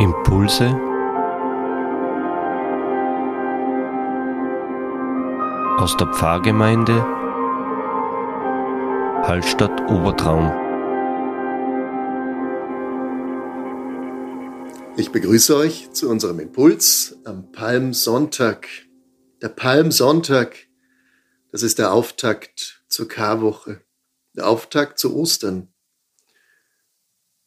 Impulse 0.00 0.66
aus 5.76 5.96
der 5.96 6.06
Pfarrgemeinde 6.14 7.02
Hallstatt 9.26 9.90
Obertraum. 9.90 10.52
Ich 14.96 15.10
begrüße 15.10 15.56
euch 15.56 15.90
zu 15.90 16.08
unserem 16.08 16.38
Impuls 16.38 17.18
am 17.24 17.50
Palmsonntag. 17.50 18.68
Der 19.42 19.48
Palmsonntag, 19.48 20.68
das 21.50 21.64
ist 21.64 21.80
der 21.80 21.92
Auftakt 21.92 22.84
zur 22.86 23.08
Karwoche, 23.08 23.80
der 24.36 24.46
Auftakt 24.46 25.00
zu 25.00 25.16
Ostern. 25.16 25.72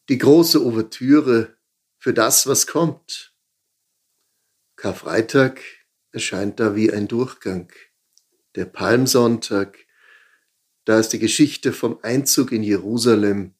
Die 0.10 0.18
große 0.18 0.62
Ouvertüre 0.62 1.56
für 2.02 2.14
das, 2.16 2.48
was 2.48 2.66
kommt. 2.66 3.36
Karfreitag 4.76 5.62
erscheint 6.12 6.60
da 6.60 6.76
wie 6.76 6.92
ein 6.92 7.08
Durchgang. 7.08 7.72
Der 8.56 8.66
Palmsonntag, 8.66 9.78
da 10.84 11.00
ist 11.00 11.10
die 11.10 11.20
Geschichte 11.20 11.72
vom 11.72 12.00
Einzug 12.02 12.52
in 12.52 12.64
Jerusalem 12.64 13.54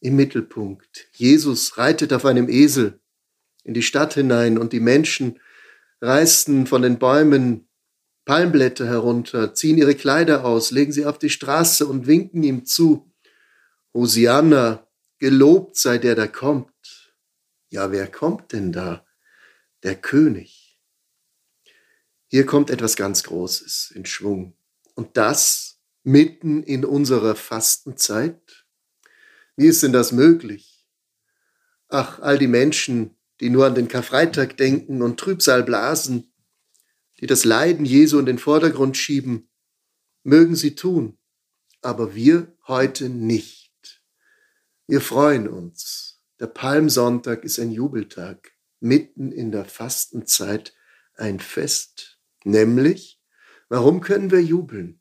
im 0.00 0.16
Mittelpunkt. 0.16 1.08
Jesus 1.12 1.78
reitet 1.78 2.12
auf 2.12 2.26
einem 2.26 2.50
Esel 2.50 3.00
in 3.64 3.72
die 3.72 3.82
Stadt 3.82 4.14
hinein 4.14 4.58
und 4.58 4.74
die 4.74 4.80
Menschen 4.80 5.40
reißen 6.02 6.66
von 6.66 6.82
den 6.82 6.98
Bäumen 6.98 7.68
Palmblätter 8.26 8.86
herunter, 8.86 9.54
ziehen 9.54 9.78
ihre 9.78 9.94
Kleider 9.94 10.44
aus, 10.44 10.72
legen 10.72 10.92
sie 10.92 11.06
auf 11.06 11.18
die 11.18 11.30
Straße 11.30 11.86
und 11.86 12.06
winken 12.06 12.42
ihm 12.42 12.66
zu. 12.66 13.10
Hosianna, 13.94 14.86
gelobt 15.18 15.76
sei 15.76 15.96
der, 15.96 16.14
der 16.14 16.28
kommt 16.28 16.71
ja, 17.72 17.90
wer 17.90 18.06
kommt 18.06 18.52
denn 18.52 18.70
da? 18.70 19.06
Der 19.82 19.96
König. 19.96 20.78
Hier 22.26 22.44
kommt 22.44 22.68
etwas 22.68 22.96
ganz 22.96 23.22
Großes 23.22 23.92
in 23.94 24.04
Schwung. 24.04 24.54
Und 24.94 25.16
das 25.16 25.80
mitten 26.02 26.62
in 26.62 26.84
unserer 26.84 27.34
Fastenzeit? 27.34 28.66
Wie 29.56 29.66
ist 29.66 29.82
denn 29.82 29.92
das 29.92 30.12
möglich? 30.12 30.86
Ach, 31.88 32.20
all 32.20 32.38
die 32.38 32.46
Menschen, 32.46 33.16
die 33.40 33.48
nur 33.48 33.66
an 33.66 33.74
den 33.74 33.88
Karfreitag 33.88 34.58
denken 34.58 35.00
und 35.00 35.18
Trübsal 35.18 35.62
blasen, 35.62 36.30
die 37.20 37.26
das 37.26 37.44
Leiden 37.44 37.86
Jesu 37.86 38.18
in 38.18 38.26
den 38.26 38.38
Vordergrund 38.38 38.98
schieben, 38.98 39.48
mögen 40.24 40.56
sie 40.56 40.74
tun, 40.74 41.18
aber 41.80 42.14
wir 42.14 42.54
heute 42.66 43.08
nicht. 43.08 44.02
Wir 44.86 45.00
freuen 45.00 45.48
uns 45.48 46.11
der 46.42 46.48
Palmsonntag 46.48 47.44
ist 47.44 47.60
ein 47.60 47.70
Jubeltag, 47.70 48.50
mitten 48.80 49.30
in 49.30 49.52
der 49.52 49.64
Fastenzeit 49.64 50.74
ein 51.14 51.38
Fest. 51.38 52.18
Nämlich, 52.42 53.22
warum 53.68 54.00
können 54.00 54.32
wir 54.32 54.42
jubeln? 54.42 55.00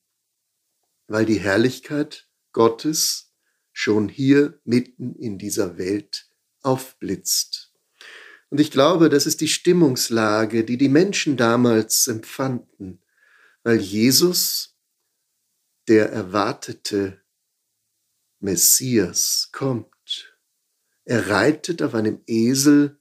Weil 1.08 1.25
die 1.25 1.39
Herrlichkeit 1.39 2.30
Gottes 2.52 3.33
schon 3.73 4.08
hier 4.08 4.61
mitten 4.66 5.16
in 5.16 5.39
dieser 5.39 5.80
Welt 5.80 6.30
aufblitzt. 6.61 7.73
Und 8.52 8.59
ich 8.59 8.70
glaube, 8.70 9.09
das 9.09 9.26
ist 9.26 9.42
die 9.42 9.48
Stimmungslage, 9.48 10.64
die 10.64 10.78
die 10.78 10.89
Menschen 10.89 11.38
damals 11.38 12.05
empfanden, 12.05 13.02
weil 13.64 13.78
Jesus, 13.78 14.78
der 15.88 16.11
erwartete 16.11 17.20
Messias, 18.39 19.50
kommt. 19.52 19.88
Er 21.06 21.30
reitet 21.30 21.82
auf 21.82 21.96
einem 21.96 22.22
Esel 22.28 23.00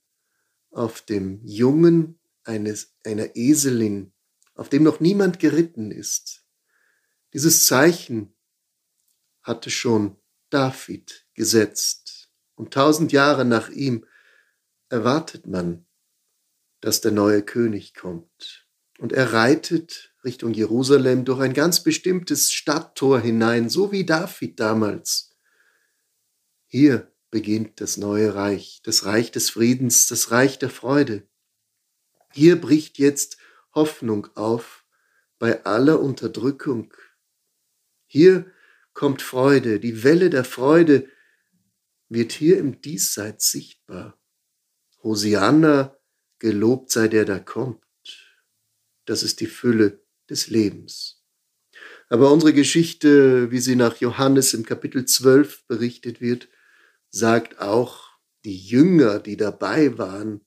auf 0.70 1.02
dem 1.02 1.40
Jungen 1.44 2.18
eines, 2.44 2.94
einer 3.04 3.36
Eselin, 3.36 4.12
auf 4.54 4.68
dem 4.68 4.82
noch 4.82 5.00
niemand 5.00 5.38
geritten 5.38 5.90
ist. 5.90 6.44
Dieses 7.32 7.66
Zeichen 7.66 8.34
hatte 9.42 9.70
schon 9.70 10.16
David 10.50 11.26
gesetzt. 11.34 12.30
Und 12.54 12.74
tausend 12.74 13.12
Jahre 13.12 13.44
nach 13.44 13.70
ihm 13.70 14.04
erwartet 14.88 15.46
man, 15.46 15.86
dass 16.80 17.00
der 17.00 17.12
neue 17.12 17.42
König 17.42 17.94
kommt. 17.94 18.66
Und 18.98 19.12
er 19.12 19.32
reitet 19.32 20.14
Richtung 20.24 20.52
Jerusalem 20.52 21.24
durch 21.24 21.40
ein 21.40 21.54
ganz 21.54 21.82
bestimmtes 21.82 22.52
Stadttor 22.52 23.20
hinein, 23.20 23.70
so 23.70 23.92
wie 23.92 24.04
David 24.04 24.60
damals. 24.60 25.34
Hier 26.66 27.09
beginnt 27.30 27.80
das 27.80 27.96
neue 27.96 28.34
Reich, 28.34 28.80
das 28.84 29.04
Reich 29.04 29.30
des 29.30 29.50
Friedens, 29.50 30.06
das 30.06 30.30
Reich 30.30 30.58
der 30.58 30.70
Freude. 30.70 31.28
Hier 32.32 32.60
bricht 32.60 32.98
jetzt 32.98 33.38
Hoffnung 33.74 34.28
auf 34.36 34.84
bei 35.38 35.64
aller 35.64 36.00
Unterdrückung. 36.00 36.92
Hier 38.06 38.50
kommt 38.92 39.22
Freude, 39.22 39.80
die 39.80 40.02
Welle 40.02 40.30
der 40.30 40.44
Freude 40.44 41.08
wird 42.08 42.32
hier 42.32 42.58
im 42.58 42.80
Diesseits 42.80 43.50
sichtbar. 43.50 44.18
Hosianna, 45.02 45.96
gelobt 46.38 46.90
sei 46.90 47.08
der, 47.08 47.24
der 47.24 47.40
kommt. 47.40 47.80
Das 49.04 49.22
ist 49.22 49.40
die 49.40 49.46
Fülle 49.46 50.04
des 50.28 50.48
Lebens. 50.48 51.22
Aber 52.08 52.32
unsere 52.32 52.52
Geschichte, 52.52 53.50
wie 53.52 53.60
sie 53.60 53.76
nach 53.76 53.96
Johannes 53.98 54.52
im 54.52 54.64
Kapitel 54.64 55.04
12 55.04 55.66
berichtet 55.68 56.20
wird, 56.20 56.48
sagt 57.10 57.58
auch, 57.58 58.10
die 58.44 58.56
Jünger, 58.56 59.18
die 59.18 59.36
dabei 59.36 59.98
waren, 59.98 60.44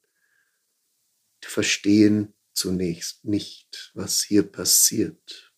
verstehen 1.41 2.34
zunächst 2.53 3.25
nicht, 3.25 3.91
was 3.94 4.22
hier 4.24 4.44
passiert. 4.44 5.53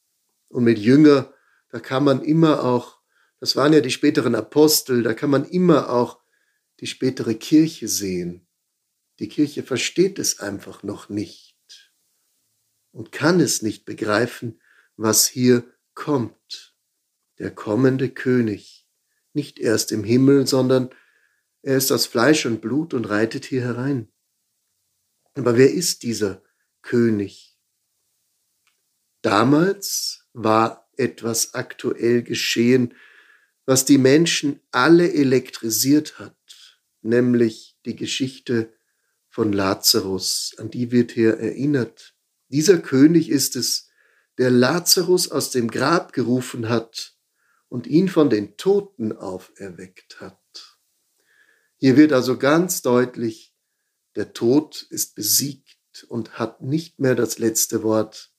Und 0.50 0.64
mit 0.64 0.80
Jünger, 0.80 1.34
da 1.70 1.80
kann 1.80 2.04
man 2.04 2.24
immer 2.24 2.64
auch, 2.64 3.00
das 3.40 3.56
waren 3.56 3.74
ja 3.74 3.82
die 3.82 3.92
späteren 3.92 4.36
Apostel, 4.36 5.04
da 5.04 5.14
kann 5.14 5.30
man 5.30 5.46
immer 5.46 5.90
auch 5.90 6.22
die 6.80 6.88
spätere 6.88 7.36
Kirche 7.36 7.88
sehen. 7.88 8.48
Die 9.20 9.30
Kirche 9.30 9.64
versteht 9.64 10.20
es 10.20 10.40
einfach 10.40 10.84
noch 10.84 11.10
nicht 11.10 11.56
und 12.92 13.12
kann 13.12 13.40
es 13.40 13.62
nicht 13.62 13.86
begreifen, 13.86 14.62
was 14.98 15.28
hier 15.28 15.64
kommt. 15.94 16.76
Der 17.40 17.52
kommende 17.52 18.10
König 18.10 18.85
nicht 19.36 19.60
erst 19.60 19.92
im 19.92 20.04
Himmel, 20.04 20.48
sondern 20.48 20.90
er 21.62 21.78
ist 21.78 21.92
aus 21.92 22.06
Fleisch 22.06 22.46
und 22.46 22.62
Blut 22.62 22.94
und 22.94 23.06
reitet 23.06 23.46
hier 23.46 23.62
herein. 23.62 24.12
Aber 25.34 25.58
wer 25.58 25.74
ist 25.74 26.04
dieser 26.04 26.44
König? 26.82 27.58
Damals 29.22 30.28
war 30.34 30.90
etwas 30.98 31.56
aktuell 31.56 32.24
geschehen, 32.24 32.94
was 33.66 33.84
die 33.84 33.98
Menschen 33.98 34.60
alle 34.72 35.12
elektrisiert 35.12 36.20
hat, 36.20 36.80
nämlich 37.02 37.78
die 37.86 37.96
Geschichte 37.96 38.72
von 39.30 39.52
Lazarus, 39.52 40.56
an 40.58 40.70
die 40.70 40.92
wird 40.92 41.12
hier 41.12 41.38
erinnert. 41.40 42.16
Dieser 42.50 42.78
König 42.78 43.30
ist 43.30 43.56
es, 43.56 43.90
der 44.38 44.52
Lazarus 44.52 45.32
aus 45.32 45.50
dem 45.50 45.72
Grab 45.72 46.14
gerufen 46.14 46.70
hat 46.70 47.15
und 47.70 47.88
ihn 47.88 48.08
von 48.10 48.30
den 48.30 48.58
Toten 48.58 49.12
auferweckt 49.12 50.20
hat. 50.22 50.80
Hier 51.78 51.98
wird 51.98 52.14
also 52.14 52.38
ganz 52.38 52.82
deutlich, 52.82 53.54
der 54.16 54.34
Tod 54.34 54.82
ist 54.90 55.16
besiegt 55.16 56.06
und 56.08 56.40
hat 56.40 56.62
nicht 56.62 57.00
mehr 57.00 57.16
das 57.16 57.38
letzte 57.38 57.84
Wort. 57.84 58.34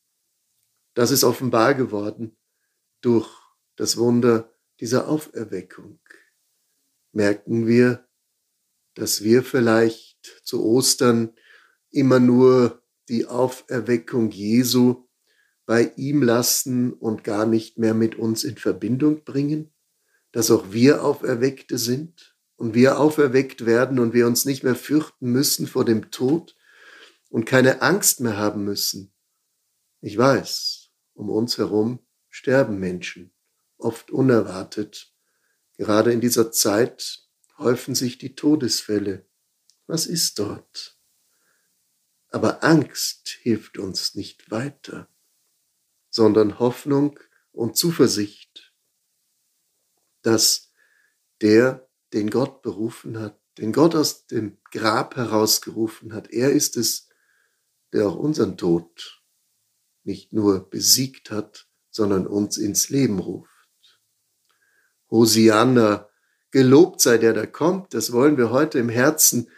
Das 0.94 1.10
ist 1.10 1.24
offenbar 1.24 1.74
geworden 1.74 2.36
durch 3.02 3.28
das 3.76 3.98
Wunder 3.98 4.52
dieser 4.80 5.08
Auferweckung. 5.08 6.00
Merken 7.12 7.66
wir, 7.66 8.08
dass 8.94 9.22
wir 9.22 9.42
vielleicht 9.42 10.40
zu 10.44 10.64
Ostern 10.64 11.34
immer 11.90 12.18
nur 12.20 12.82
die 13.08 13.26
Auferweckung 13.26 14.30
Jesu 14.30 15.05
bei 15.66 15.92
ihm 15.96 16.22
lassen 16.22 16.92
und 16.92 17.24
gar 17.24 17.44
nicht 17.44 17.76
mehr 17.76 17.92
mit 17.92 18.14
uns 18.14 18.44
in 18.44 18.56
Verbindung 18.56 19.24
bringen, 19.24 19.74
dass 20.30 20.50
auch 20.50 20.72
wir 20.72 21.04
Auferweckte 21.04 21.76
sind 21.76 22.36
und 22.54 22.72
wir 22.72 22.98
auferweckt 23.00 23.66
werden 23.66 23.98
und 23.98 24.14
wir 24.14 24.28
uns 24.28 24.44
nicht 24.44 24.62
mehr 24.62 24.76
fürchten 24.76 25.30
müssen 25.32 25.66
vor 25.66 25.84
dem 25.84 26.10
Tod 26.12 26.56
und 27.28 27.44
keine 27.44 27.82
Angst 27.82 28.20
mehr 28.20 28.36
haben 28.36 28.64
müssen. 28.64 29.12
Ich 30.00 30.16
weiß, 30.16 30.90
um 31.14 31.28
uns 31.30 31.58
herum 31.58 31.98
sterben 32.28 32.78
Menschen, 32.78 33.32
oft 33.76 34.10
unerwartet. 34.10 35.12
Gerade 35.76 36.12
in 36.12 36.20
dieser 36.20 36.52
Zeit 36.52 37.24
häufen 37.58 37.94
sich 37.94 38.18
die 38.18 38.36
Todesfälle. 38.36 39.26
Was 39.86 40.06
ist 40.06 40.38
dort? 40.38 40.96
Aber 42.28 42.62
Angst 42.62 43.28
hilft 43.42 43.78
uns 43.78 44.14
nicht 44.14 44.50
weiter 44.50 45.08
sondern 46.16 46.58
Hoffnung 46.58 47.20
und 47.52 47.76
Zuversicht, 47.76 48.72
dass 50.22 50.72
der, 51.42 51.86
den 52.14 52.30
Gott 52.30 52.62
berufen 52.62 53.18
hat, 53.18 53.38
den 53.58 53.70
Gott 53.72 53.94
aus 53.94 54.26
dem 54.26 54.56
Grab 54.70 55.16
herausgerufen 55.16 56.14
hat. 56.14 56.30
Er 56.30 56.52
ist 56.52 56.78
es, 56.78 57.10
der 57.92 58.08
auch 58.08 58.16
unseren 58.16 58.56
Tod 58.56 59.22
nicht 60.04 60.32
nur 60.32 60.70
besiegt 60.70 61.30
hat, 61.30 61.68
sondern 61.90 62.26
uns 62.26 62.56
ins 62.56 62.88
Leben 62.88 63.18
ruft. 63.18 64.00
Hosianna, 65.10 66.08
gelobt 66.50 67.02
sei 67.02 67.18
der, 67.18 67.34
der 67.34 67.46
kommt, 67.46 67.92
das 67.92 68.12
wollen 68.12 68.38
wir 68.38 68.50
heute 68.50 68.78
im 68.78 68.88
Herzen 68.88 69.50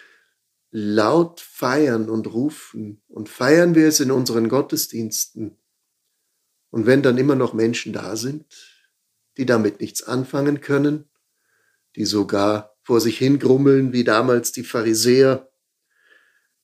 laut 0.73 1.41
feiern 1.41 2.11
und 2.11 2.27
rufen. 2.27 3.01
Und 3.07 3.29
feiern 3.29 3.77
wir 3.77 3.87
es 3.87 4.01
in 4.01 4.11
unseren 4.11 4.49
Gottesdiensten. 4.49 5.57
Und 6.71 6.87
wenn 6.87 7.03
dann 7.03 7.19
immer 7.19 7.35
noch 7.35 7.55
Menschen 7.55 7.93
da 7.93 8.17
sind, 8.17 8.47
die 9.37 9.47
damit 9.47 9.81
nichts 9.81 10.03
anfangen 10.03 10.61
können, 10.61 11.09
die 11.97 12.05
sogar 12.05 12.77
vor 12.83 13.01
sich 13.01 13.19
hingrummeln, 13.19 13.93
wie 13.93 14.05
damals 14.05 14.53
die 14.53 14.65
Pharisäer, 14.65 15.51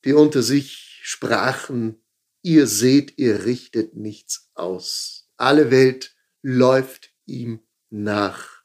die 0.04 0.12
unter 0.12 0.42
sich 0.42 1.00
sprachen, 1.02 2.02
ihr 2.42 2.66
seht, 2.66 3.18
ihr 3.18 3.44
richtet 3.44 3.94
nichts 3.94 4.50
aus. 4.54 5.30
Alle 5.36 5.70
Welt 5.70 6.14
läuft 6.42 7.14
ihm 7.26 7.60
nach. 7.90 8.62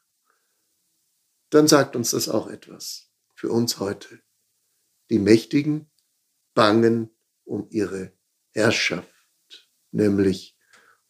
Dann 1.50 1.66
sagt 1.66 1.96
uns 1.96 2.10
das 2.10 2.28
auch 2.28 2.48
etwas 2.48 3.10
für 3.34 3.50
uns 3.50 3.78
heute. 3.78 4.20
Die 5.10 5.18
Mächtigen 5.18 5.90
bangen 6.54 7.10
um 7.44 7.66
ihre 7.70 8.12
Herrschaft, 8.52 9.68
nämlich 9.90 10.56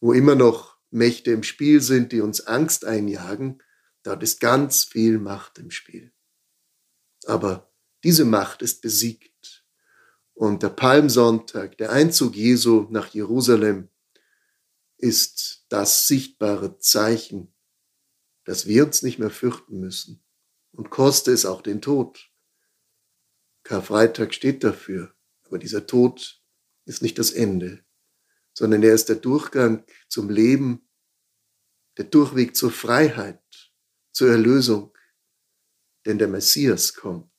wo 0.01 0.11
immer 0.11 0.35
noch 0.35 0.77
Mächte 0.89 1.31
im 1.31 1.43
Spiel 1.43 1.81
sind, 1.81 2.11
die 2.11 2.19
uns 2.19 2.41
Angst 2.41 2.83
einjagen, 2.83 3.63
dort 4.03 4.21
ist 4.23 4.41
ganz 4.41 4.83
viel 4.83 5.19
Macht 5.19 5.57
im 5.57 5.71
Spiel. 5.71 6.11
Aber 7.25 7.71
diese 8.03 8.25
Macht 8.25 8.61
ist 8.61 8.81
besiegt. 8.81 9.63
Und 10.33 10.63
der 10.63 10.69
Palmsonntag, 10.69 11.77
der 11.77 11.91
Einzug 11.91 12.35
Jesu 12.35 12.87
nach 12.89 13.07
Jerusalem, 13.07 13.89
ist 14.97 15.65
das 15.69 16.07
sichtbare 16.07 16.77
Zeichen, 16.79 17.53
dass 18.43 18.65
wir 18.65 18.85
uns 18.85 19.03
nicht 19.03 19.19
mehr 19.19 19.29
fürchten 19.29 19.79
müssen. 19.79 20.23
Und 20.71 20.89
koste 20.89 21.31
es 21.31 21.45
auch 21.45 21.61
den 21.61 21.81
Tod. 21.81 22.31
Karfreitag 23.63 24.33
steht 24.33 24.63
dafür. 24.63 25.13
Aber 25.43 25.59
dieser 25.59 25.85
Tod 25.85 26.41
ist 26.85 27.01
nicht 27.01 27.19
das 27.19 27.31
Ende, 27.31 27.83
sondern 28.61 28.83
er 28.83 28.93
ist 28.93 29.09
der 29.09 29.15
Durchgang 29.15 29.83
zum 30.07 30.29
Leben, 30.29 30.87
der 31.97 32.05
Durchweg 32.05 32.55
zur 32.55 32.69
Freiheit, 32.69 33.41
zur 34.11 34.29
Erlösung. 34.29 34.95
Denn 36.05 36.19
der 36.19 36.27
Messias 36.27 36.93
kommt 36.93 37.33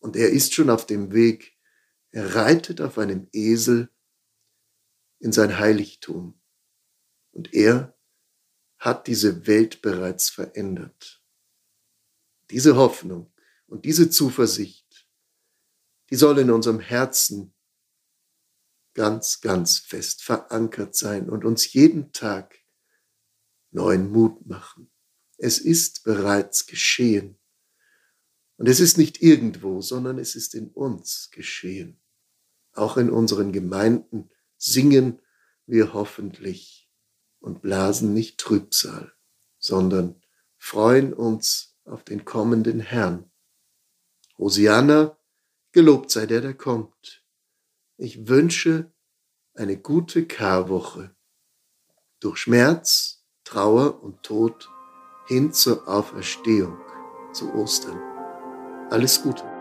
und 0.00 0.16
er 0.16 0.30
ist 0.30 0.54
schon 0.54 0.68
auf 0.68 0.84
dem 0.84 1.12
Weg. 1.12 1.56
Er 2.10 2.34
reitet 2.34 2.80
auf 2.80 2.98
einem 2.98 3.28
Esel 3.32 3.88
in 5.20 5.30
sein 5.30 5.60
Heiligtum. 5.60 6.40
Und 7.30 7.54
er 7.54 7.96
hat 8.78 9.06
diese 9.06 9.46
Welt 9.46 9.80
bereits 9.80 10.28
verändert. 10.28 11.22
Diese 12.50 12.74
Hoffnung 12.74 13.32
und 13.68 13.84
diese 13.84 14.10
Zuversicht 14.10 15.08
die 16.10 16.16
soll 16.16 16.38
in 16.38 16.50
unserem 16.50 16.80
Herzen 16.80 17.54
ganz, 18.98 19.40
ganz 19.40 19.78
fest 19.78 20.24
verankert 20.24 20.96
sein 20.96 21.30
und 21.30 21.44
uns 21.44 21.72
jeden 21.72 22.10
Tag 22.10 22.58
neuen 23.70 24.10
Mut 24.10 24.44
machen. 24.44 24.90
Es 25.36 25.60
ist 25.60 26.02
bereits 26.02 26.66
geschehen. 26.66 27.38
Und 28.56 28.68
es 28.68 28.80
ist 28.80 28.98
nicht 28.98 29.22
irgendwo, 29.22 29.82
sondern 29.82 30.18
es 30.18 30.34
ist 30.34 30.52
in 30.56 30.66
uns 30.70 31.30
geschehen. 31.30 32.00
Auch 32.72 32.96
in 32.96 33.08
unseren 33.08 33.52
Gemeinden 33.52 34.30
singen 34.56 35.22
wir 35.64 35.92
hoffentlich 35.92 36.90
und 37.38 37.62
blasen 37.62 38.14
nicht 38.14 38.38
Trübsal, 38.38 39.12
sondern 39.60 40.20
freuen 40.56 41.12
uns 41.12 41.76
auf 41.84 42.02
den 42.02 42.24
kommenden 42.24 42.80
Herrn. 42.80 43.30
Hosianna 44.38 45.16
Gelobt 45.70 46.10
sei 46.10 46.26
der, 46.26 46.40
der 46.40 46.54
kommt. 46.54 47.22
Ich 48.00 48.28
wünsche 48.28 48.92
eine 49.54 49.76
gute 49.76 50.24
Karwoche 50.24 51.16
durch 52.20 52.38
Schmerz, 52.38 53.24
Trauer 53.42 54.04
und 54.04 54.22
Tod 54.22 54.70
hin 55.26 55.52
zur 55.52 55.88
Auferstehung, 55.88 56.78
zu 57.32 57.52
Ostern. 57.54 57.98
Alles 58.90 59.20
Gute. 59.20 59.57